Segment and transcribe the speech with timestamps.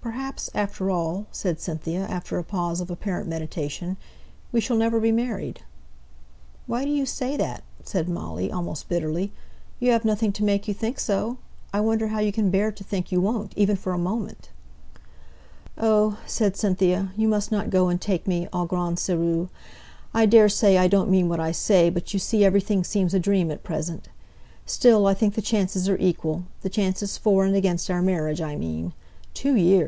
[0.00, 3.98] "Perhaps, after all," said Cynthia, after a pause of apparent meditation,
[4.52, 5.60] "we shall never be married."
[6.66, 9.34] "Why do you say that?" said Molly, almost bitterly.
[9.78, 11.36] "You have nothing to make you think so.
[11.74, 14.48] I wonder how you can bear to think you won't, even for a moment."
[15.76, 19.50] "Oh!" said Cynthia; "you mustn't go and take me au grand sÄrieux.
[20.14, 23.50] I daresay I don't mean what I say, but you see everything seems a dream
[23.50, 24.08] at present.
[24.64, 28.56] Still, I think the chances are equal the chances for and against our marriage, I
[28.56, 28.94] mean.
[29.34, 29.86] Two years!